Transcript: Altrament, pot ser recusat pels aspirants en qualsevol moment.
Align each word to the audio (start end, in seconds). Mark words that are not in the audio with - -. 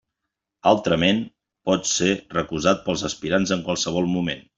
Altrament, 0.69 1.19
pot 1.71 1.85
ser 1.89 2.09
recusat 2.37 2.81
pels 2.87 3.05
aspirants 3.11 3.55
en 3.57 3.63
qualsevol 3.69 4.09
moment. 4.15 4.43